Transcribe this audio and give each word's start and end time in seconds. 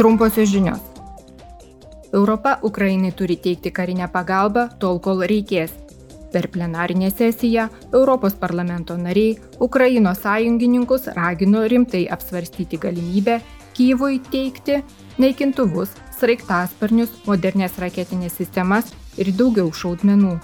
Trumposios 0.00 0.48
žinios. 0.48 0.80
Europa 2.12 2.58
Ukrainai 2.62 3.12
turi 3.12 3.36
teikti 3.36 3.68
karinę 3.70 4.06
pagalbą 4.08 4.62
tol, 4.80 4.96
kol 5.04 5.20
reikės. 5.28 5.74
Per 6.32 6.48
plenarinę 6.48 7.10
sesiją 7.10 7.66
Europos 7.92 8.32
parlamento 8.32 8.96
nariai 8.96 9.36
Ukrainos 9.58 10.22
sąjungininkus 10.24 11.04
ragino 11.18 11.66
rimtai 11.68 12.08
apsvarstyti 12.08 12.78
galimybę 12.80 13.40
Kyivui 13.76 14.22
teikti 14.30 14.80
naikintuvus, 15.18 15.92
sraigtasparnius, 16.16 17.12
modernės 17.26 17.76
raketinės 17.76 18.40
sistemas 18.40 18.94
ir 19.18 19.34
daugiau 19.36 19.68
šaudmenų. 19.68 20.38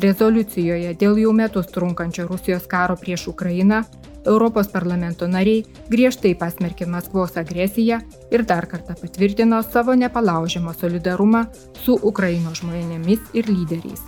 Rezoliucijoje 0.00 0.96
dėl 0.96 1.20
jau 1.20 1.36
metus 1.36 1.68
trunkančio 1.68 2.30
Rusijos 2.32 2.64
karo 2.64 2.96
prieš 2.96 3.28
Ukrainą 3.28 3.84
Europos 4.24 4.68
parlamento 4.70 5.26
nariai 5.26 5.64
griežtai 5.90 6.34
pasmerkė 6.38 6.86
Maskvos 6.86 7.34
agresiją 7.40 7.98
ir 8.30 8.44
dar 8.46 8.68
kartą 8.70 8.94
patvirtino 9.00 9.58
savo 9.66 9.96
nepalaužiamą 9.98 10.74
solidarumą 10.78 11.44
su 11.82 11.98
Ukrainos 12.10 12.62
žmonėmis 12.62 13.32
ir 13.34 13.50
lyderiais. 13.50 14.02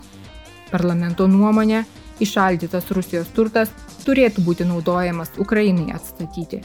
Parlamento 0.71 1.27
nuomonė, 1.27 1.85
išaldytas 2.23 2.91
Rusijos 2.95 3.31
turtas 3.35 3.75
turėtų 4.07 4.45
būti 4.47 4.67
naudojamas 4.69 5.35
Ukrainai 5.39 5.91
atstatyti. 5.95 6.63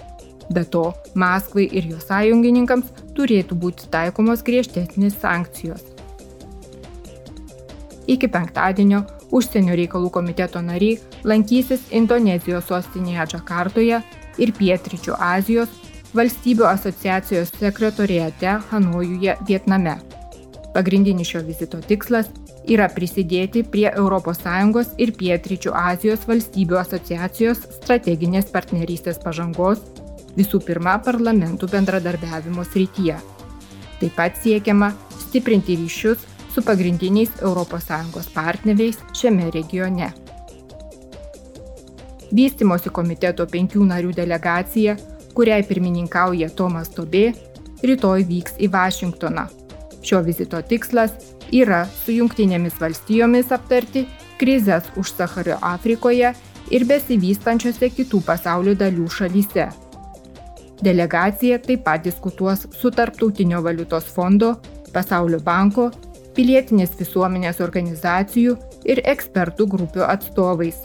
Be 0.49 0.63
to, 0.65 0.93
Maskvai 1.13 1.67
ir 1.69 1.89
jos 1.91 2.07
sąjungininkams 2.09 2.89
turėtų 3.17 3.57
būti 3.57 3.89
taikomos 3.93 4.41
griežtesnės 4.45 5.17
sankcijos. 5.21 5.83
Iki 8.09 8.29
penktadienio 8.33 9.03
užsienio 9.35 9.75
reikalų 9.77 10.09
komiteto 10.13 10.61
nariai 10.63 10.99
lankysis 11.27 11.89
Indonezijos 11.95 12.69
sostinėje 12.69 13.27
Džakartoje 13.33 14.01
ir 14.39 14.53
Pietričių 14.57 15.17
Azijos 15.19 15.73
valstybių 16.15 16.65
asociacijos 16.65 17.51
sekretorijate 17.59 18.57
Hanojuje, 18.71 19.35
Vietname. 19.47 19.99
Pagrindinis 20.73 21.29
šio 21.29 21.41
vizito 21.45 21.79
tikslas 21.81 22.29
yra 22.69 22.87
prisidėti 22.93 23.63
prie 23.63 23.89
ES 23.89 24.93
ir 24.97 25.13
Pietričių 25.17 25.73
Azijos 25.73 26.25
valstybių 26.29 26.77
asociacijos 26.81 27.65
strateginės 27.79 28.49
partnerystės 28.53 29.19
pažangos, 29.23 29.81
visų 30.37 30.61
pirma, 30.65 30.99
parlamentų 31.05 31.69
bendradarbiavimo 31.71 32.63
srityje. 32.63 33.17
Taip 33.99 34.13
pat 34.15 34.37
siekiama 34.39 34.93
stiprinti 35.25 35.75
ryšius 35.75 36.25
su 36.53 36.63
pagrindiniais 36.65 37.29
ES 37.41 38.29
partneriais 38.33 38.97
šiame 39.13 39.51
regione. 39.51 40.11
Vystimosi 42.31 42.89
komiteto 42.93 43.45
penkių 43.49 43.85
narių 43.89 44.13
delegacija, 44.13 44.95
kuriai 45.33 45.63
pirmininkauja 45.65 46.49
Tomas 46.49 46.91
Tobė, 46.93 47.33
rytoj 47.81 48.25
vyks 48.29 48.59
į 48.59 48.69
Vašingtoną. 48.73 49.47
Šio 50.05 50.21
vizito 50.23 50.61
tikslas 50.61 51.11
yra 51.51 51.85
su 51.89 52.13
jungtinėmis 52.13 52.77
valstijomis 52.79 53.51
aptarti 53.51 54.05
krizės 54.39 54.85
už 54.95 55.13
Sahario 55.17 55.57
Afrikoje 55.61 56.33
ir 56.71 56.85
besivystančiose 56.85 57.89
kitų 57.95 58.21
pasaulio 58.25 58.75
dalių 58.77 59.07
šalyse. 59.09 59.69
Delegacija 60.85 61.57
taip 61.59 61.83
pat 61.83 62.05
diskutuos 62.05 62.67
su 62.71 62.91
Tarptautinio 62.91 63.59
valiutos 63.65 64.05
fondo, 64.15 64.53
Pasaulio 64.93 65.39
banko 65.45 65.89
pilietinės 66.39 66.93
visuomenės 66.95 67.57
organizacijų 67.59 68.53
ir 68.87 69.01
ekspertų 69.11 69.65
grupių 69.73 70.05
atstovais 70.07 70.77